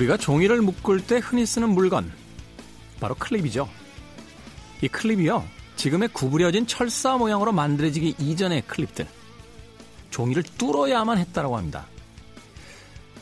우리가 0.00 0.16
종이를 0.16 0.62
묶을 0.62 1.06
때 1.06 1.18
흔히 1.22 1.44
쓰는 1.44 1.70
물건 1.70 2.10
바로 3.00 3.14
클립이죠. 3.14 3.68
이 4.80 4.88
클립이요. 4.88 5.44
지금의 5.76 6.08
구부려진 6.12 6.66
철사 6.66 7.18
모양으로 7.18 7.52
만들어지기 7.52 8.14
이전의 8.18 8.62
클립들. 8.66 9.06
종이를 10.10 10.42
뚫어야만 10.42 11.18
했다라고 11.18 11.56
합니다. 11.56 11.86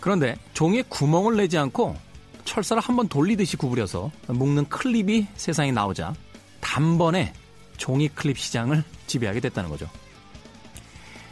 그런데 0.00 0.36
종이에 0.54 0.84
구멍을 0.88 1.36
내지 1.36 1.58
않고 1.58 1.96
철사를 2.44 2.80
한번 2.80 3.08
돌리듯이 3.08 3.56
구부려서 3.56 4.10
묶는 4.28 4.68
클립이 4.68 5.26
세상에 5.34 5.72
나오자 5.72 6.14
단번에 6.60 7.32
종이 7.76 8.08
클립 8.08 8.38
시장을 8.38 8.84
지배하게 9.06 9.40
됐다는 9.40 9.68
거죠. 9.68 9.88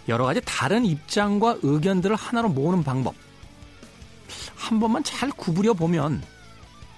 여러 0.09 0.24
가지 0.24 0.40
다른 0.45 0.84
입장과 0.84 1.59
의견들을 1.62 2.16
하나로 2.16 2.48
모으는 2.48 2.82
방법. 2.82 3.15
한 4.66 4.80
번만 4.80 5.04
잘 5.04 5.30
구부려 5.30 5.74
보면 5.74 6.20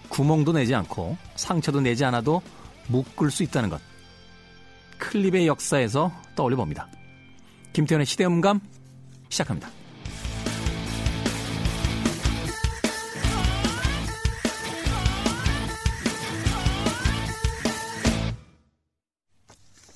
구멍도 0.09 0.53
내지 0.53 0.75
않고 0.75 1.19
상처도 1.37 1.83
내지 1.83 2.03
않아도 2.03 2.41
묶을 2.87 3.31
수 3.31 3.43
있다는 3.43 3.69
것. 3.69 3.79
클립의 4.97 5.47
역사에서 5.47 6.11
떠올려 6.35 6.57
봅니다. 6.57 6.89
김태현의 7.75 8.07
시대음감 8.07 8.61
시작합니다. 9.29 9.69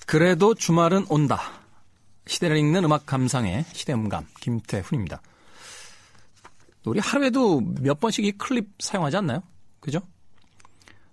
그래도 0.04 0.54
주말은 0.54 1.06
온다. 1.08 1.40
시대를 2.26 2.58
읽는 2.58 2.84
음악 2.84 3.06
감상의 3.06 3.64
시대음감 3.72 4.26
김태훈입니다. 4.42 5.22
우리 6.84 7.00
하루에도 7.00 7.60
몇 7.80 8.00
번씩 8.00 8.24
이 8.24 8.32
클립 8.32 8.70
사용하지 8.78 9.18
않나요? 9.18 9.42
그죠? 9.80 10.00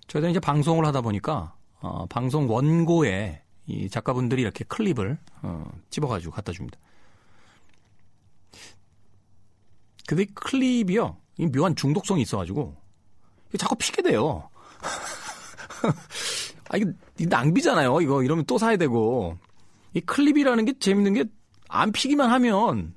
저희들은 0.07 0.31
이제 0.31 0.39
방송을 0.39 0.85
하다 0.85 1.01
보니까 1.01 1.55
어, 1.81 2.05
방송 2.07 2.49
원고에 2.49 3.41
이 3.67 3.89
작가분들이 3.89 4.41
이렇게 4.41 4.63
클립을 4.65 5.17
어, 5.43 5.71
집어가지고 5.89 6.31
갖다 6.33 6.51
줍니다. 6.51 6.77
근데 10.07 10.23
이 10.23 10.25
클립이요, 10.25 11.17
이 11.37 11.45
묘한 11.47 11.75
중독성이 11.75 12.23
있어가지고 12.23 12.75
자꾸 13.59 13.75
피게 13.75 14.01
돼요. 14.01 14.49
아 16.69 16.77
이거 16.77 16.91
낭비잖아요. 17.17 18.01
이거 18.01 18.23
이러면 18.23 18.45
또 18.45 18.57
사야 18.57 18.75
되고 18.77 19.37
이 19.93 20.01
클립이라는 20.01 20.65
게 20.65 20.79
재밌는 20.79 21.13
게 21.13 21.25
안 21.69 21.91
피기만 21.91 22.29
하면 22.31 22.93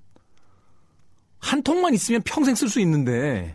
한 1.52 1.62
통만 1.62 1.92
있으면 1.92 2.22
평생 2.22 2.54
쓸 2.54 2.70
수 2.70 2.80
있는데 2.80 3.54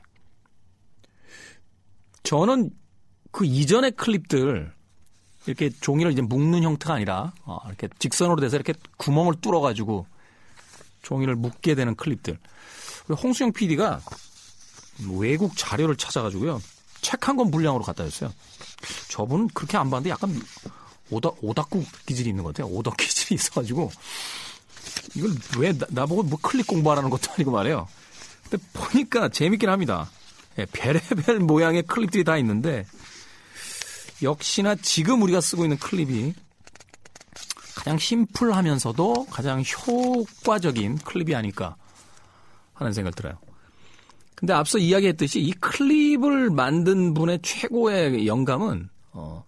저는 2.21 2.69
그 3.31 3.43
이전의 3.43 3.93
클립들 3.93 4.71
이렇게 5.47 5.71
종이를 5.81 6.11
이제 6.11 6.21
묶는 6.21 6.61
형태가 6.61 6.93
아니라 6.93 7.33
어, 7.43 7.57
이렇게 7.65 7.89
직선으로 7.97 8.39
돼서 8.39 8.55
이렇게 8.55 8.73
구멍을 8.97 9.41
뚫어 9.41 9.61
가지고 9.61 10.05
종이를 11.01 11.35
묶게 11.35 11.73
되는 11.73 11.95
클립들. 11.95 12.37
홍수영 13.23 13.53
PD가 13.53 13.99
외국 15.19 15.55
자료를 15.57 15.95
찾아가지고요 15.95 16.61
책 17.01 17.27
한 17.27 17.35
권 17.35 17.49
분량으로 17.49 17.83
갖다 17.83 18.03
줬어요. 18.03 18.31
저분은 19.09 19.47
그렇게 19.55 19.75
안 19.77 19.89
봤는데 19.89 20.11
약간 20.11 20.39
오다 21.09 21.31
오다쿠 21.41 21.83
기질이 22.05 22.29
있는 22.29 22.43
것 22.43 22.53
같아요. 22.53 22.71
오덕 22.71 22.95
기질이 22.97 23.33
있어가지고 23.35 23.89
이걸 25.15 25.31
왜 25.57 25.73
나, 25.73 25.85
나보고 25.89 26.23
뭐 26.23 26.39
클릭 26.41 26.67
공부하라는 26.67 27.09
것도 27.09 27.31
아니고 27.33 27.51
말이에요. 27.51 27.87
근데 28.49 28.63
보니까 28.73 29.29
재밌긴 29.29 29.69
합니다. 29.69 30.09
예, 30.57 30.65
별의별 30.65 31.39
모양의 31.45 31.83
클립들이 31.83 32.23
다 32.23 32.37
있는데 32.37 32.85
역시나 34.21 34.75
지금 34.75 35.21
우리가 35.21 35.41
쓰고 35.41 35.63
있는 35.63 35.77
클립이 35.77 36.33
가장 37.75 37.97
심플하면서도 37.97 39.27
가장 39.29 39.61
효과적인 39.61 40.97
클립이 40.99 41.35
아닐까 41.35 41.75
하는 42.73 42.91
생각을 42.93 43.13
들어요. 43.13 43.37
근데 44.35 44.53
앞서 44.53 44.77
이야기했듯이 44.77 45.39
이 45.39 45.51
클립을 45.51 46.49
만든 46.49 47.13
분의 47.13 47.39
최고의 47.41 48.27
영감은 48.27 48.89
어, 49.13 49.45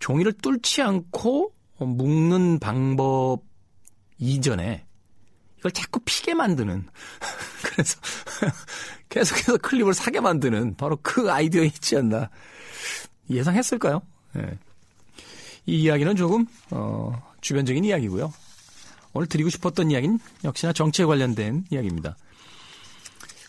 종이를 0.00 0.32
뚫지 0.32 0.82
않고 0.82 1.52
묶는 1.78 2.58
방법 2.58 3.42
이전에 4.20 4.84
이걸 5.58 5.72
자꾸 5.72 6.00
피게 6.04 6.34
만드는 6.34 6.86
그래서 7.64 7.98
계속해서 9.08 9.58
클립을 9.58 9.94
사게 9.94 10.20
만드는 10.20 10.76
바로 10.76 10.98
그 11.02 11.30
아이디어에 11.30 11.66
있지 11.66 11.96
않나 11.96 12.30
예상했을까요? 13.28 14.02
네. 14.34 14.58
이 15.66 15.82
이야기는 15.82 16.16
조금 16.16 16.46
어, 16.70 17.20
주변적인 17.40 17.84
이야기고요. 17.84 18.32
오늘 19.12 19.26
드리고 19.26 19.50
싶었던 19.50 19.90
이야기는 19.90 20.18
역시나 20.44 20.72
정치에 20.72 21.04
관련된 21.04 21.64
이야기입니다. 21.70 22.16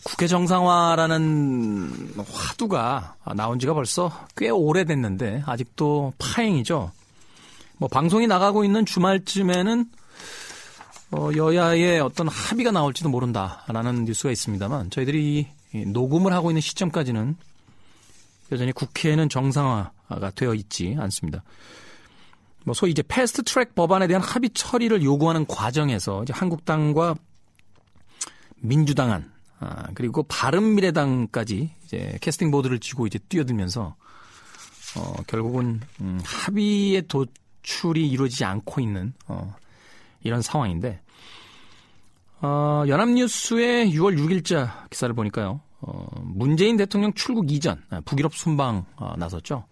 국회 0.04 0.26
정상화라는 0.26 2.14
화두가 2.28 3.16
나온 3.36 3.58
지가 3.60 3.72
벌써 3.72 4.26
꽤 4.36 4.50
오래됐는데 4.50 5.44
아직도 5.46 6.12
파행이죠. 6.18 6.90
뭐 7.78 7.88
방송이 7.88 8.26
나가고 8.26 8.64
있는 8.64 8.84
주말쯤에는 8.84 9.86
어, 11.12 11.30
여야의 11.36 12.00
어떤 12.00 12.26
합의가 12.28 12.70
나올지도 12.70 13.10
모른다라는 13.10 14.06
뉴스가 14.06 14.30
있습니다만 14.30 14.90
저희들이 14.90 15.46
녹음을 15.86 16.32
하고 16.32 16.50
있는 16.50 16.62
시점까지는 16.62 17.36
여전히 18.50 18.72
국회에는 18.72 19.28
정상화가 19.28 20.30
되어 20.34 20.54
있지 20.54 20.96
않습니다. 20.98 21.42
뭐 22.64 22.74
소위 22.74 22.92
이제 22.92 23.02
패스트 23.06 23.42
트랙 23.42 23.74
법안에 23.74 24.06
대한 24.06 24.22
합의 24.22 24.50
처리를 24.54 25.02
요구하는 25.02 25.46
과정에서 25.46 26.22
이제 26.22 26.32
한국당과 26.32 27.14
민주당안 28.60 29.30
아, 29.58 29.88
그리고 29.94 30.22
바른미래당까지 30.24 31.70
이제 31.84 32.18
캐스팅 32.20 32.50
보트를 32.50 32.78
쥐고 32.78 33.06
이제 33.06 33.18
뛰어들면서 33.28 33.96
어, 34.96 35.14
결국은 35.26 35.80
음, 36.00 36.20
합의의 36.24 37.06
도출이 37.06 38.08
이루어지지 38.08 38.44
않고 38.44 38.80
있는 38.80 39.12
어, 39.26 39.54
이런 40.22 40.42
상황인데 40.42 41.00
어, 42.40 42.84
연합뉴스의 42.88 43.92
6월 43.92 44.18
6일자 44.18 44.88
기사를 44.90 45.14
보니까요. 45.14 45.60
어, 45.80 46.06
문재인 46.22 46.76
대통령 46.76 47.12
출국 47.12 47.50
이전 47.52 47.82
아, 47.90 48.00
북유럽 48.04 48.34
순방 48.34 48.84
어, 48.96 49.14
나섰죠. 49.16 49.64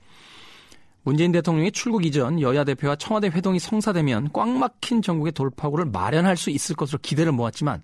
문재인 1.03 1.33
대통령이 1.33 1.73
출국 1.73 2.05
이전 2.05 2.41
여야 2.41 2.63
대표와 2.65 2.97
청와대 2.97 3.29
회동이 3.29 3.59
성사되면 3.59 4.31
꽉 4.33 4.49
막힌 4.49 5.03
전국의 5.03 5.33
돌파구를 5.33 5.87
마련할 5.87 6.37
수 6.37 6.51
있을 6.51 6.77
것으로 6.77 6.99
기대를 7.01 7.33
모았지만 7.33 7.83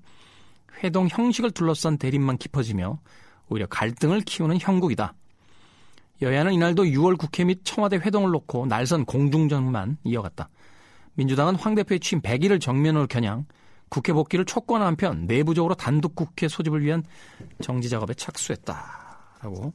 회동 0.84 1.08
형식을 1.10 1.52
둘러싼 1.52 1.96
대립만 1.96 2.36
깊어지며 2.36 2.98
오히려 3.48 3.66
갈등을 3.66 4.20
키우는 4.20 4.58
형국이다. 4.60 5.14
여야는 6.22 6.52
이날도 6.52 6.84
6월 6.84 7.18
국회 7.18 7.44
및 7.44 7.60
청와대 7.64 7.96
회동을 7.96 8.30
놓고 8.30 8.66
날선 8.66 9.04
공중전만 9.04 9.98
이어갔다. 10.04 10.48
민주당은 11.16 11.56
황 11.56 11.74
대표의 11.74 12.00
취임 12.00 12.22
100일을 12.22 12.60
정면으로 12.60 13.06
겨냥 13.06 13.46
국회 13.88 14.12
복귀를 14.12 14.44
촉구하는 14.44 14.86
한편 14.86 15.26
내부적으로 15.26 15.74
단독 15.74 16.14
국회 16.14 16.48
소집을 16.48 16.82
위한 16.82 17.02
정지 17.62 17.88
작업에 17.88 18.14
착수했다라고 18.14 19.72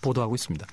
보도하고 0.00 0.34
있습니다. 0.34 0.66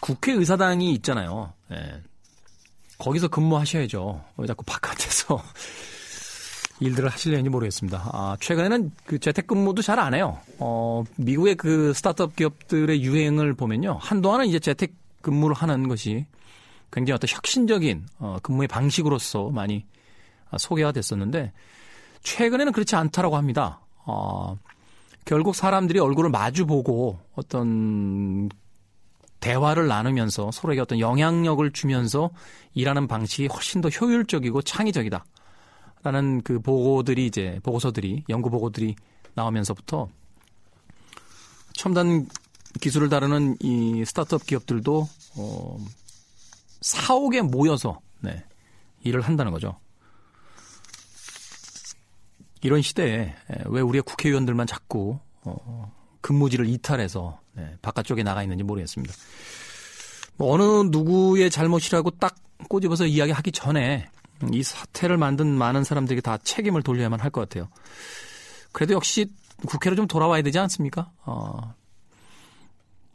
국회 0.00 0.32
의사당이 0.32 0.92
있잖아요. 0.94 1.52
예. 1.72 2.02
거기서 2.98 3.28
근무하셔야죠. 3.28 4.22
왜 4.36 4.46
자꾸 4.46 4.64
바깥에서 4.64 5.42
일들을 6.80 7.08
하실려는지 7.08 7.48
모르겠습니다. 7.48 8.10
아, 8.12 8.36
최근에는 8.40 8.92
그 9.06 9.18
재택근무도 9.18 9.80
잘 9.82 9.98
안 9.98 10.12
해요. 10.14 10.38
어, 10.58 11.04
미국의 11.16 11.54
그 11.54 11.92
스타트업 11.94 12.36
기업들의 12.36 13.02
유행을 13.02 13.54
보면요. 13.54 13.98
한동안은 14.00 14.46
이제 14.46 14.58
재택근무를 14.58 15.56
하는 15.56 15.88
것이 15.88 16.26
굉장히 16.94 17.16
어떤 17.16 17.28
혁신적인 17.28 18.06
어, 18.20 18.38
근무의 18.40 18.68
방식으로서 18.68 19.50
많이 19.50 19.84
소개가 20.56 20.92
됐었는데 20.92 21.52
최근에는 22.22 22.72
그렇지 22.72 22.94
않다라고 22.94 23.36
합니다. 23.36 23.80
어, 24.06 24.56
결국 25.24 25.56
사람들이 25.56 25.98
얼굴을 25.98 26.30
마주보고 26.30 27.18
어떤 27.34 28.48
대화를 29.40 29.88
나누면서 29.88 30.52
서로에게 30.52 30.80
어떤 30.80 31.00
영향력을 31.00 31.68
주면서 31.72 32.30
일하는 32.74 33.08
방식이 33.08 33.48
훨씬 33.48 33.80
더 33.80 33.88
효율적이고 33.88 34.62
창의적이다. 34.62 35.24
라는 36.04 36.42
그 36.42 36.60
보고들이 36.60 37.26
이제 37.26 37.58
보고서들이 37.62 38.24
연구 38.28 38.50
보고들이 38.50 38.94
나오면서부터 39.34 40.08
첨단 41.72 42.28
기술을 42.80 43.08
다루는 43.08 43.56
이 43.60 44.04
스타트업 44.04 44.46
기업들도 44.46 45.08
어 45.36 45.78
사옥에 46.84 47.40
모여서 47.40 47.98
네, 48.20 48.44
일을 49.04 49.22
한다는 49.22 49.52
거죠. 49.52 49.80
이런 52.60 52.82
시대에 52.82 53.34
왜 53.66 53.80
우리의 53.80 54.02
국회의원들만 54.02 54.66
자꾸 54.66 55.18
어, 55.42 55.90
근무지를 56.20 56.68
이탈해서 56.68 57.40
네, 57.54 57.74
바깥쪽에 57.80 58.22
나가 58.22 58.42
있는지 58.42 58.64
모르겠습니다. 58.64 59.14
뭐 60.36 60.52
어느 60.52 60.62
누구의 60.90 61.50
잘못이라고 61.50 62.10
딱 62.12 62.36
꼬집어서 62.68 63.06
이야기하기 63.06 63.52
전에 63.52 64.06
이 64.52 64.62
사태를 64.62 65.16
만든 65.16 65.48
많은 65.56 65.84
사람들에게 65.84 66.20
다 66.20 66.36
책임을 66.36 66.82
돌려야만 66.82 67.18
할 67.18 67.30
것 67.30 67.40
같아요. 67.48 67.68
그래도 68.72 68.92
역시 68.92 69.32
국회로 69.66 69.96
좀 69.96 70.06
돌아와야 70.06 70.42
되지 70.42 70.58
않습니까? 70.58 71.10
어, 71.24 71.74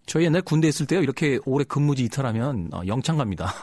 저희 0.09 0.25
옛날 0.25 0.41
군대 0.41 0.67
있을 0.67 0.87
때요 0.87 1.01
이렇게 1.01 1.39
오래 1.45 1.63
근무지 1.63 2.03
이탈하면 2.03 2.69
어, 2.73 2.81
영창 2.87 3.17
갑니다. 3.17 3.53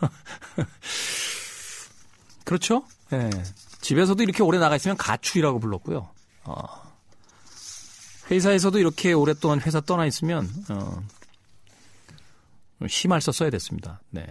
그렇죠? 2.44 2.84
예. 3.12 3.16
네. 3.16 3.30
집에서도 3.80 4.22
이렇게 4.22 4.42
오래 4.42 4.58
나가 4.58 4.76
있으면 4.76 4.96
가출이라고 4.98 5.58
불렀고요. 5.58 6.10
어, 6.44 6.64
회사에서도 8.30 8.78
이렇게 8.78 9.14
오랫동안 9.14 9.60
회사 9.62 9.80
떠나 9.80 10.04
있으면 10.04 10.48
어, 10.68 11.02
심할서 12.86 13.32
써야 13.32 13.48
됐습니다. 13.50 14.02
네. 14.10 14.26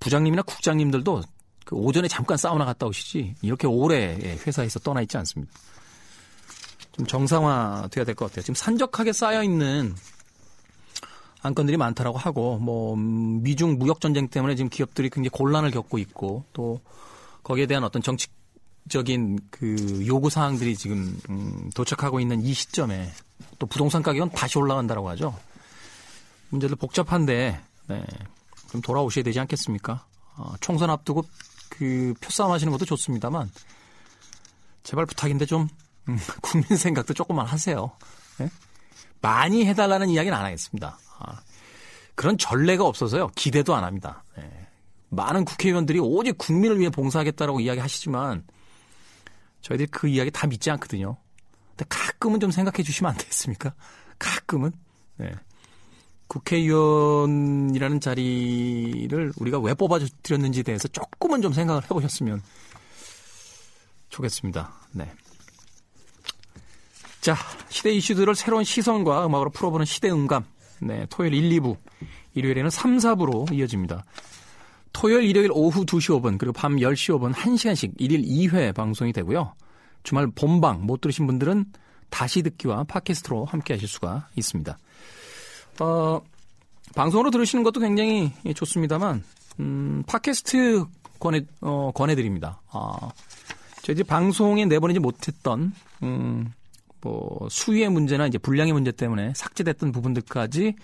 부장님이나 0.00 0.42
국장님들도 0.42 1.22
그 1.64 1.74
오전에 1.74 2.06
잠깐 2.06 2.36
사우나 2.36 2.66
갔다 2.66 2.86
오시지 2.86 3.36
이렇게 3.40 3.66
오래 3.66 4.18
예, 4.22 4.38
회사에서 4.46 4.78
떠나 4.80 5.00
있지 5.00 5.16
않습니다. 5.16 5.50
좀 6.92 7.06
정상화 7.06 7.88
돼야 7.90 8.04
될 8.04 8.14
것 8.14 8.26
같아요. 8.26 8.42
지금 8.42 8.54
산적하게 8.54 9.14
쌓여 9.14 9.42
있는 9.42 9.94
안건들이 11.46 11.76
많다라고 11.76 12.18
하고 12.18 12.58
뭐 12.58 12.96
미중 12.96 13.78
무역 13.78 14.00
전쟁 14.00 14.28
때문에 14.28 14.54
지금 14.56 14.68
기업들이 14.68 15.08
굉장히 15.08 15.30
곤란을 15.30 15.70
겪고 15.70 15.98
있고 15.98 16.44
또 16.52 16.80
거기에 17.42 17.66
대한 17.66 17.84
어떤 17.84 18.02
정치적인 18.02 19.38
그 19.50 20.04
요구 20.06 20.28
사항들이 20.30 20.76
지금 20.76 21.18
음, 21.30 21.70
도착하고 21.74 22.20
있는 22.20 22.42
이 22.42 22.52
시점에 22.52 23.10
또 23.58 23.66
부동산 23.66 24.02
가격은 24.02 24.30
다시 24.30 24.58
올라간다라고 24.58 25.08
하죠. 25.10 25.36
문제들 26.50 26.76
복잡한데 26.76 27.60
네, 27.88 28.04
좀 28.70 28.80
돌아오셔야 28.80 29.24
되지 29.24 29.40
않겠습니까? 29.40 30.04
어, 30.36 30.54
총선 30.60 30.90
앞두고 30.90 31.24
그 31.68 32.14
표싸움 32.20 32.52
하시는 32.52 32.70
것도 32.70 32.84
좋습니다만 32.84 33.50
제발 34.82 35.06
부탁인데 35.06 35.46
좀 35.46 35.68
음, 36.08 36.18
국민 36.42 36.76
생각도 36.76 37.14
조금만 37.14 37.46
하세요. 37.46 37.90
네? 38.38 38.48
많이 39.20 39.64
해달라는 39.66 40.08
이야기는 40.08 40.36
안 40.36 40.44
하겠습니다. 40.44 40.98
아, 41.18 41.40
그런 42.14 42.38
전례가 42.38 42.84
없어서요. 42.84 43.28
기대도 43.34 43.74
안 43.74 43.84
합니다. 43.84 44.24
네. 44.36 44.50
많은 45.08 45.44
국회의원들이 45.44 46.00
오직 46.00 46.36
국민을 46.38 46.78
위해 46.78 46.90
봉사하겠다라고 46.90 47.60
이야기하시지만 47.60 48.44
저희들이 49.60 49.88
그 49.90 50.08
이야기 50.08 50.30
다 50.30 50.46
믿지 50.46 50.70
않거든요. 50.70 51.16
근데 51.70 51.84
가끔은 51.88 52.40
좀 52.40 52.50
생각해 52.50 52.82
주시면 52.82 53.12
안 53.12 53.18
되겠습니까? 53.18 53.74
가끔은. 54.18 54.72
네. 55.16 55.32
국회의원이라는 56.28 58.00
자리를 58.00 59.32
우리가 59.36 59.58
왜 59.60 59.74
뽑아드렸는지에 59.74 60.62
대해서 60.64 60.88
조금은 60.88 61.40
좀 61.42 61.52
생각을 61.52 61.84
해보셨으면 61.84 62.42
좋겠습니다. 64.08 64.72
네. 64.92 65.12
자, 67.20 67.36
시대 67.68 67.92
이슈들을 67.92 68.34
새로운 68.34 68.64
시선과 68.64 69.26
음악으로 69.26 69.50
풀어보는 69.50 69.86
시대 69.86 70.10
음감. 70.10 70.44
네, 70.80 71.06
토요일 71.10 71.34
1, 71.34 71.60
2부. 71.60 71.76
일요일에는 72.34 72.70
3, 72.70 72.98
4부로 72.98 73.52
이어집니다. 73.52 74.04
토요일, 74.92 75.24
일요일 75.24 75.50
오후 75.52 75.84
2시 75.84 76.20
5분, 76.20 76.38
그리고 76.38 76.52
밤 76.52 76.76
10시 76.76 77.18
5분 77.18 77.32
1시간씩 77.34 77.98
1일 77.98 78.26
2회 78.26 78.74
방송이 78.74 79.12
되고요. 79.12 79.54
주말 80.02 80.26
본방 80.28 80.86
못 80.86 81.00
들으신 81.00 81.26
분들은 81.26 81.66
다시 82.08 82.42
듣기와 82.42 82.84
팟캐스트로 82.84 83.44
함께 83.44 83.74
하실 83.74 83.88
수가 83.88 84.28
있습니다. 84.36 84.78
어, 85.80 86.20
방송으로 86.94 87.30
들으시는 87.30 87.62
것도 87.64 87.80
굉장히 87.80 88.32
좋습니다만, 88.54 89.22
음, 89.60 90.02
팟캐스트 90.06 90.84
권해, 91.18 91.44
어, 91.60 91.90
권해드립니다. 91.94 92.62
아, 92.70 93.10
저희 93.82 94.02
방송에 94.02 94.64
내보내지 94.64 94.98
못했던, 94.98 95.72
음, 96.02 96.52
뭐, 97.06 97.48
수위의 97.50 97.88
문제나 97.90 98.26
이제 98.26 98.38
분량의 98.38 98.72
문제 98.72 98.90
때문에 98.92 99.32
삭제됐던 99.34 99.92
부분들까지 99.92 100.74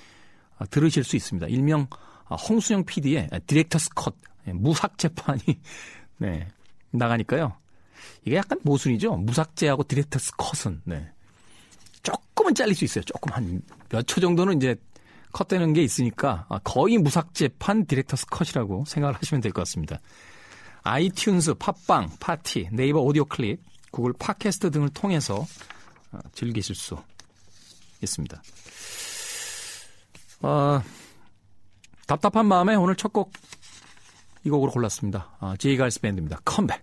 아, 0.58 0.66
들으실 0.66 1.02
수 1.04 1.16
있습니다. 1.16 1.48
일명 1.48 1.86
아, 2.28 2.36
홍수영 2.36 2.84
PD의 2.84 3.28
director's 3.46 3.90
cut, 3.94 4.14
예, 4.46 4.52
무삭제판이, 4.52 5.40
네, 6.18 6.48
나가니까요. 6.90 7.56
이게 8.24 8.36
약간 8.36 8.58
모순이죠. 8.62 9.16
무삭제하고 9.16 9.84
director's 9.84 10.32
cut은, 10.36 10.82
네. 10.84 11.10
조금은 12.02 12.54
잘릴 12.54 12.74
수 12.74 12.84
있어요. 12.84 13.04
조금 13.04 13.32
한 13.32 13.62
몇 13.90 14.06
초 14.06 14.20
정도는 14.20 14.56
이제 14.56 14.74
컷되는 15.32 15.72
게 15.72 15.82
있으니까 15.82 16.46
아, 16.48 16.58
거의 16.64 16.98
무삭제판 16.98 17.86
director's 17.86 18.26
cut이라고 18.26 18.84
생각을 18.86 19.16
하시면 19.16 19.40
될 19.40 19.52
것 19.52 19.62
같습니다. 19.62 19.98
아이튠즈, 20.84 21.58
팟빵, 21.58 22.10
팟티, 22.20 22.68
네이버 22.72 23.00
오디오 23.00 23.24
클립, 23.24 23.60
구글 23.92 24.12
팟캐스트 24.18 24.70
등을 24.70 24.88
통해서 24.90 25.44
아, 25.44 25.44
즐기실 26.34 26.74
수 26.74 26.96
있습니다. 28.02 28.42
어, 30.42 30.82
답답한 32.06 32.46
마음에 32.46 32.74
오늘 32.74 32.96
첫 32.96 33.12
곡 33.12 33.32
이 34.44 34.50
곡으로 34.50 34.72
골랐습니다. 34.72 35.36
아, 35.38 35.54
제이갈스 35.56 36.00
밴드입니다. 36.00 36.40
컴백. 36.44 36.82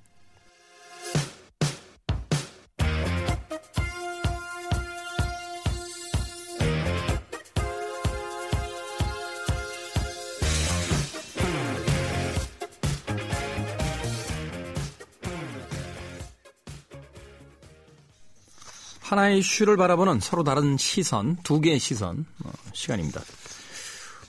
하나의 19.09 19.39
이슈를 19.39 19.75
바라보는 19.75 20.19
서로 20.19 20.43
다른 20.43 20.77
시선, 20.77 21.35
두 21.37 21.59
개의 21.59 21.79
시선 21.79 22.27
어, 22.45 22.51
시간입니다. 22.73 23.21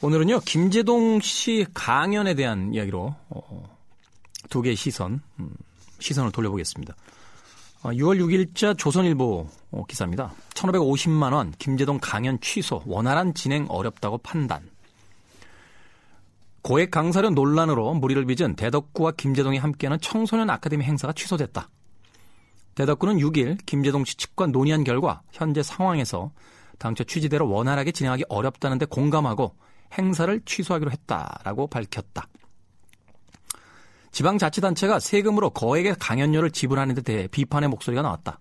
오늘은요 0.01 0.41
김재동 0.41 1.21
씨 1.21 1.67
강연에 1.75 2.33
대한 2.33 2.73
이야기로 2.73 3.15
어, 3.29 3.79
두 4.49 4.63
개의 4.63 4.77
시선 4.77 5.21
음, 5.39 5.51
시선을 5.99 6.33
돌려보겠습니다. 6.33 6.97
어, 7.83 7.91
6월 7.91 8.21
6일자 8.21 8.79
조선일보 8.79 9.47
어, 9.73 9.85
기사입니다. 9.87 10.33
1,550만 10.55 11.35
원 11.35 11.53
김재동 11.59 11.99
강연 12.01 12.41
취소 12.41 12.83
원활한 12.87 13.35
진행 13.35 13.67
어렵다고 13.69 14.17
판단. 14.17 14.63
고액 16.63 16.91
강사료 16.91 17.29
논란으로 17.29 17.93
무리를 17.93 18.25
빚은 18.25 18.57
대덕구와 18.57 19.13
김재동이 19.13 19.59
함께하는 19.59 20.01
청소년 20.01 20.49
아카데미 20.49 20.85
행사가 20.85 21.13
취소됐다. 21.13 21.69
대덕구는 22.75 23.19
6일 23.19 23.59
김재동 23.67 24.05
씨 24.05 24.17
측과 24.17 24.47
논의한 24.47 24.85
결과 24.85 25.23
현재 25.33 25.63
상황에서 25.63 26.33
당초 26.79 27.05
취지대로 27.05 27.49
원활하게 27.49 27.93
진행하기 27.93 28.25
어렵다는데 28.29 28.87
공감하고 28.87 29.55
행사를 29.99 30.41
취소하기로 30.45 30.91
했다라고 30.91 31.67
밝혔다. 31.67 32.27
지방자치단체가 34.13 34.99
세금으로 34.99 35.51
거액의 35.51 35.97
강연료를 35.99 36.51
지불하는 36.51 36.95
데 36.95 37.03
대해 37.03 37.29
비판의 37.29 37.69
목소리가 37.69 38.03
나왔다. 38.03 38.41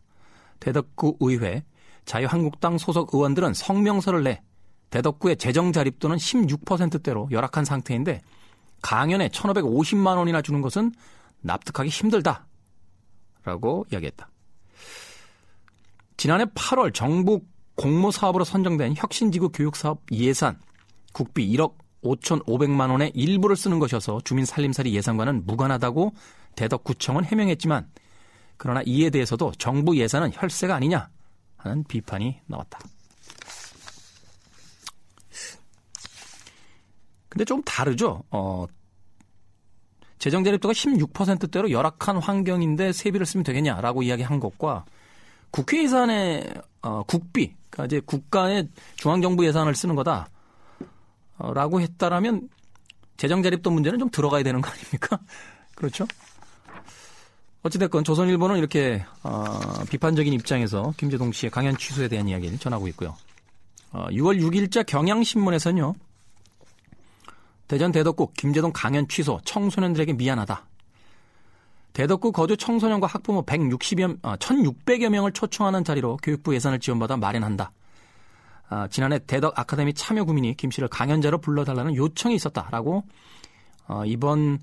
대덕구 0.59 1.17
의회 1.19 1.63
자유한국당 2.05 2.77
소속 2.77 3.13
의원들은 3.13 3.53
성명서를 3.53 4.24
내 4.24 4.41
대덕구의 4.89 5.38
재정 5.38 5.71
자립도는 5.71 6.17
16%대로 6.17 7.27
열악한 7.31 7.65
상태인데 7.65 8.21
강연에 8.81 9.29
1,550만 9.29 10.17
원이나 10.17 10.41
주는 10.41 10.62
것은 10.62 10.91
납득하기 11.41 11.89
힘들다. 11.89 12.48
라고 13.43 13.86
이야기했다. 13.91 14.29
지난해 16.17 16.46
8월 16.46 16.93
정부 16.93 17.41
공모 17.75 18.12
사업으로 18.12 18.43
선정된 18.43 18.96
혁신지구 18.98 19.50
교육사업 19.50 20.01
예산 20.12 20.60
국비 21.13 21.48
1억 21.51 21.75
5,500만 22.03 22.91
원의 22.91 23.12
일부를 23.13 23.55
쓰는 23.55 23.79
것이어서 23.79 24.22
주민 24.24 24.46
살림살이 24.46 24.93
예산과는 24.96 25.46
무관하다고 25.46 26.13
대덕구청은 26.55 27.25
해명했지만 27.25 27.89
그러나 28.58 28.81
이에 28.86 29.10
대해서도 29.10 29.53
정부 29.58 29.98
예산은 29.98 30.31
혈세가 30.34 30.75
아니냐 30.75 31.10
하는 31.58 31.84
비판이 31.86 32.41
나왔다. 32.46 32.79
근데 37.29 37.46
좀 37.46 37.62
다르죠. 37.63 38.24
어, 38.31 38.65
재정 40.19 40.43
자립도가 40.43 40.73
16%대로 40.73 41.71
열악한 41.71 42.17
환경인데 42.17 42.91
세비를 42.91 43.25
쓰면 43.25 43.43
되겠냐라고 43.43 44.03
이야기한 44.03 44.39
것과 44.39 44.85
국회 45.49 45.83
예산의 45.83 46.53
어, 46.81 47.03
국비, 47.03 47.53
그러니까 47.69 47.85
이제 47.85 48.01
국가의 48.05 48.67
중앙정부 48.97 49.45
예산을 49.45 49.75
쓰는 49.75 49.95
거다. 49.95 50.29
어, 51.38 51.53
라고 51.53 51.81
했다라면 51.81 52.49
재정 53.17 53.41
자립도 53.41 53.71
문제는 53.71 53.99
좀 53.99 54.09
들어가야 54.09 54.43
되는 54.43 54.61
거 54.61 54.69
아닙니까? 54.69 55.19
그렇죠? 55.75 56.05
어찌됐건 57.63 58.03
조선일보는 58.03 58.57
이렇게 58.57 59.05
어, 59.23 59.59
비판적인 59.89 60.31
입장에서 60.33 60.93
김재동 60.97 61.31
씨의 61.31 61.49
강연 61.49 61.77
취소에 61.77 62.07
대한 62.07 62.27
이야기를 62.27 62.57
전하고 62.59 62.88
있고요. 62.89 63.15
어, 63.91 64.07
6월 64.09 64.39
6일자 64.41 64.85
경향신문에서는요. 64.85 65.95
대전 67.69 67.91
대덕구 67.91 68.33
김재동 68.35 68.71
강연 68.73 69.07
취소 69.07 69.39
청소년들에게 69.45 70.13
미안하다. 70.13 70.65
대덕구 71.93 72.31
거주 72.31 72.57
청소년과 72.57 73.05
학부모 73.05 73.45
160여, 73.45 74.17
어, 74.23 74.35
1,600여 74.38 75.09
명을 75.09 75.31
초청하는 75.33 75.83
자리로 75.83 76.17
교육부 76.23 76.55
예산을 76.55 76.79
지원받아 76.79 77.17
마련한다. 77.17 77.71
아, 78.69 78.88
지난해 78.88 79.19
대덕 79.19 79.57
아카데미 79.57 79.93
참여 79.93 80.23
구민이 80.23 80.55
김 80.55 80.71
씨를 80.71 80.88
강연자로 80.88 81.41
불러달라는 81.41 81.95
요청이 81.95 82.33
있었다라고 82.35 83.03
어, 83.88 84.03
이번 84.05 84.59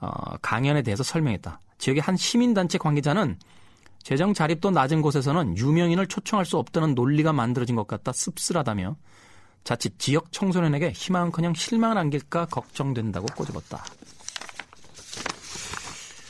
어, 0.00 0.08
강연에 0.40 0.80
대해서 0.80 1.02
설명했다. 1.02 1.60
지역의 1.76 2.00
한 2.00 2.16
시민단체 2.16 2.78
관계자는 2.78 3.38
재정 4.02 4.32
자립도 4.32 4.70
낮은 4.70 5.02
곳에서는 5.02 5.58
유명인을 5.58 6.06
초청할 6.06 6.46
수 6.46 6.56
없다는 6.56 6.94
논리가 6.94 7.34
만들어진 7.34 7.76
것 7.76 7.86
같다 7.86 8.12
씁쓸하다며 8.12 8.96
자칫 9.64 9.98
지역 9.98 10.32
청소년에게 10.32 10.92
희망은커녕 10.92 11.54
실망을 11.54 11.98
안길까 11.98 12.46
걱정된다고 12.46 13.26
꼬집었다. 13.36 13.84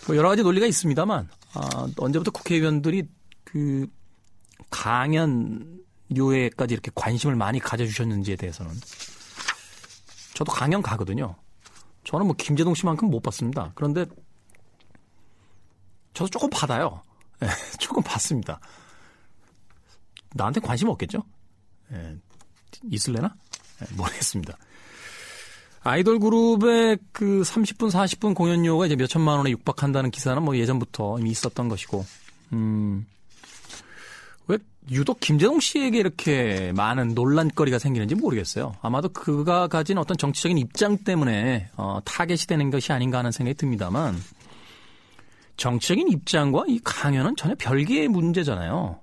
뭐 0.07 0.17
여러 0.17 0.29
가지 0.31 0.43
논리가 0.43 0.67
있습니다만 0.67 1.29
아, 1.55 1.89
언제부터 1.99 2.31
국회의원들이 2.31 3.09
그 3.45 3.87
강연 4.71 5.81
요에까지 6.17 6.73
이렇게 6.75 6.91
관심을 6.95 7.37
많이 7.37 7.61
가져주셨는지에 7.61 8.37
대해서는 8.37 8.73
저도 10.35 10.53
강연 10.53 10.83
가거든요. 10.83 11.37
저는 12.05 12.27
뭐 12.27 12.35
김재동 12.37 12.75
씨만큼 12.75 13.11
못 13.11 13.21
봤습니다. 13.21 13.73
그런데 13.75 14.07
저도 16.15 16.29
조금 16.31 16.49
받아요. 16.51 17.03
네, 17.41 17.49
조금 17.79 18.03
받습니다. 18.03 18.59
나한테 20.35 20.61
관심 20.61 20.89
없겠죠? 20.89 21.23
네, 21.89 22.17
있을래나? 22.91 23.35
네, 23.81 23.87
모르겠습니다. 23.97 24.57
아이돌 25.83 26.19
그룹의 26.19 26.99
그 27.13 27.43
30분, 27.43 27.91
40분 27.91 28.35
공연료가 28.35 28.87
이제 28.87 28.97
몇 28.97 29.07
천만 29.07 29.39
원에 29.39 29.51
육박한다는 29.51 30.11
기사는 30.11 30.43
뭐 30.43 30.57
예전부터 30.57 31.19
이미 31.19 31.31
있었던 31.31 31.69
것이고, 31.69 32.05
음, 32.53 33.07
왜 34.49 34.59
유독 34.91 35.21
김재동 35.21 35.61
씨에게 35.61 35.99
이렇게 35.99 36.73
많은 36.75 37.15
논란거리가 37.15 37.79
생기는지 37.79 38.15
모르겠어요. 38.15 38.75
아마도 38.83 39.09
그가 39.09 39.69
가진 39.69 39.99
어떤 39.99 40.17
정치적인 40.17 40.59
입장 40.59 40.99
때문에 40.99 41.71
어, 41.77 42.01
타겟이 42.05 42.39
되는 42.49 42.71
것이 42.71 42.93
아닌가 42.93 43.19
하는 43.19 43.31
생각이 43.31 43.57
듭니다만, 43.57 44.17
정치적인 45.57 46.09
입장과 46.09 46.65
이 46.69 46.81
강연은 46.85 47.37
전혀 47.37 47.55
별개의 47.59 48.09
문제잖아요. 48.09 49.01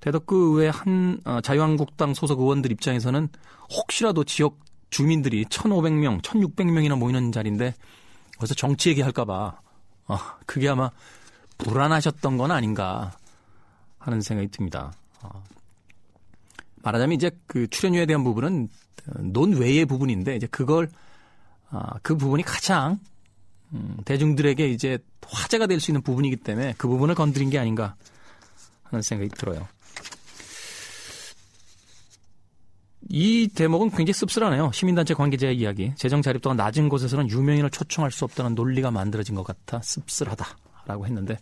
어? 0.00 0.02
대덕구 0.02 0.56
의회 0.56 0.68
한 0.68 1.20
어, 1.24 1.40
자유한국당 1.40 2.14
소속 2.14 2.40
의원들 2.40 2.72
입장에서는 2.72 3.28
혹시라도 3.70 4.24
지역 4.24 4.58
주민들이 4.90 5.44
1,500명, 5.44 6.22
1,600명이나 6.22 6.98
모이는 6.98 7.32
자리인데 7.32 7.74
어디서 8.38 8.54
정치 8.54 8.90
얘기할까봐 8.90 9.60
어, 10.08 10.18
그게 10.46 10.68
아마 10.68 10.90
불안하셨던 11.58 12.38
건 12.38 12.50
아닌가 12.50 13.12
하는 13.98 14.20
생각이 14.20 14.50
듭니다. 14.50 14.92
어, 15.22 15.44
말하자면 16.82 17.14
이제 17.14 17.30
그 17.46 17.68
출연료에 17.68 18.06
대한 18.06 18.24
부분은 18.24 18.68
논외의 19.18 19.84
부분인데 19.86 20.36
이제 20.36 20.46
그걸 20.46 20.88
어, 21.70 21.80
그 22.02 22.16
부분이 22.16 22.42
가장 22.42 22.98
음, 23.72 23.98
대중들에게 24.04 24.68
이제 24.68 24.98
화제가 25.24 25.66
될 25.66 25.78
수 25.78 25.92
있는 25.92 26.02
부분이기 26.02 26.36
때문에 26.36 26.74
그 26.76 26.88
부분을 26.88 27.14
건드린 27.14 27.50
게 27.50 27.58
아닌가 27.58 27.94
하는 28.82 29.02
생각이 29.02 29.30
들어요. 29.30 29.68
이 33.08 33.48
대목은 33.48 33.90
굉장히 33.90 34.12
씁쓸하네요. 34.12 34.70
시민단체 34.72 35.14
관계자의 35.14 35.56
이야기. 35.56 35.92
재정 35.96 36.22
자립도가 36.22 36.54
낮은 36.54 36.88
곳에서는 36.88 37.28
유명인을 37.30 37.70
초청할 37.70 38.10
수 38.10 38.24
없다는 38.24 38.54
논리가 38.54 38.90
만들어진 38.90 39.34
것 39.34 39.42
같아 39.42 39.80
씁쓸하다라고 39.82 41.06
했는데 41.06 41.38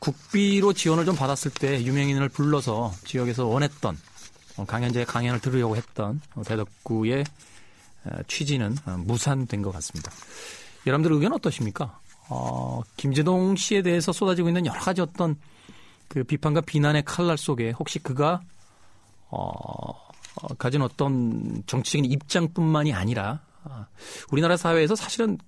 국비로 0.00 0.72
지원을 0.74 1.04
좀 1.04 1.16
받았을 1.16 1.50
때 1.52 1.82
유명인을 1.82 2.28
불러서 2.28 2.92
지역에서 3.04 3.46
원했던 3.46 3.96
어, 4.58 4.64
강연자의 4.66 5.06
강연을 5.06 5.40
들으려고 5.40 5.76
했던 5.76 6.20
어, 6.34 6.42
대덕구의 6.42 7.24
취지는 8.26 8.76
어, 8.86 8.96
무산된 8.98 9.62
것 9.62 9.72
같습니다. 9.72 10.12
여러분들 10.86 11.12
의견 11.12 11.32
어떠십니까? 11.32 11.98
어, 12.28 12.82
김재동 12.96 13.56
씨에 13.56 13.82
대해서 13.82 14.12
쏟아지고 14.12 14.48
있는 14.48 14.66
여러 14.66 14.80
가지 14.80 15.00
어떤 15.00 15.36
그 16.08 16.24
비판과 16.24 16.62
비난의 16.62 17.04
칼날 17.04 17.38
속에 17.38 17.70
혹시 17.70 17.98
그가 17.98 18.40
어, 19.28 19.50
어, 19.50 20.11
가진 20.58 20.82
어떤 20.82 21.62
정치적인 21.66 22.10
입장뿐만이 22.10 22.92
아니라 22.92 23.42
아, 23.64 23.86
우리나라 24.30 24.56
사회에서 24.56 24.94
사실은 24.94 25.38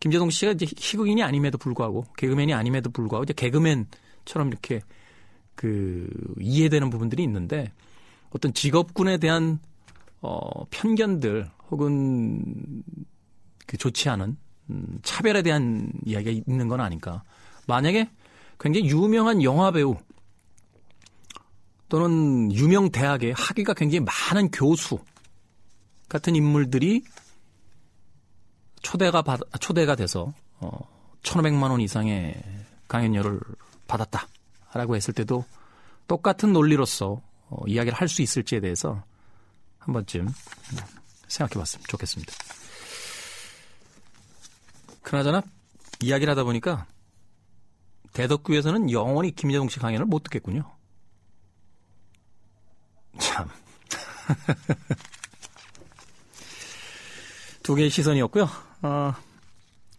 김재동 0.00 0.30
씨가 0.30 0.52
이제 0.52 0.66
희극인이 0.66 1.22
아님에도 1.22 1.58
불구하고 1.58 2.04
개그맨이 2.16 2.52
아님에도 2.52 2.90
불구하고 2.90 3.24
이제 3.24 3.32
개그맨처럼 3.34 4.48
이렇게 4.48 4.80
그 5.54 6.08
이해되는 6.40 6.90
부분들이 6.90 7.22
있는데 7.22 7.72
어떤 8.30 8.52
직업군에 8.52 9.18
대한 9.18 9.60
어 10.20 10.64
편견들 10.70 11.48
혹은 11.70 12.82
그 13.66 13.76
좋지 13.76 14.08
않은 14.08 14.36
음, 14.70 14.98
차별에 15.02 15.42
대한 15.42 15.92
이야기가 16.04 16.42
있는 16.46 16.68
건 16.68 16.80
아닐까. 16.80 17.22
만약에 17.66 18.10
굉장히 18.58 18.88
유명한 18.88 19.42
영화 19.42 19.70
배우 19.70 19.96
또는 21.92 22.50
유명 22.52 22.90
대학의 22.90 23.34
학위가 23.36 23.74
굉장히 23.74 24.00
많은 24.00 24.50
교수 24.50 24.98
같은 26.08 26.34
인물들이 26.34 27.04
초대가 28.80 29.20
받, 29.20 29.40
초대가 29.60 29.94
돼서 29.94 30.32
어, 30.58 30.88
1,500만 31.22 31.70
원 31.70 31.82
이상의 31.82 32.42
강연료를 32.88 33.38
받았다라고 33.88 34.96
했을 34.96 35.12
때도 35.12 35.44
똑같은 36.08 36.54
논리로서 36.54 37.20
어, 37.50 37.62
이야기를 37.66 37.98
할 37.98 38.08
수 38.08 38.22
있을지에 38.22 38.60
대해서 38.60 39.04
한 39.76 39.92
번쯤 39.92 40.30
생각해 41.28 41.60
봤으면 41.60 41.84
좋겠습니다. 41.88 42.32
그나저나 45.02 45.42
이야기를 46.00 46.30
하다 46.30 46.44
보니까 46.44 46.86
대덕구에서는 48.14 48.90
영원히 48.90 49.32
김재동 49.32 49.68
씨 49.68 49.78
강연을 49.78 50.06
못 50.06 50.22
듣겠군요. 50.22 50.72
참. 53.18 53.48
두 57.62 57.74
개의 57.74 57.90
시선이었고요. 57.90 58.48
어, 58.82 59.14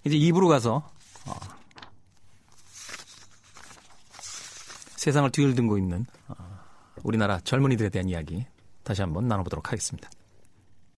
이제 0.03 0.15
입으로 0.17 0.47
가서 0.47 0.89
어, 1.25 1.39
세상을 4.97 5.29
뒤흔들고 5.31 5.77
있는 5.77 6.05
어, 6.27 6.35
우리나라 7.03 7.39
젊은이들에 7.39 7.89
대한 7.89 8.09
이야기 8.09 8.45
다시 8.83 9.01
한번 9.01 9.27
나눠보도록 9.27 9.71
하겠습니다. 9.71 10.09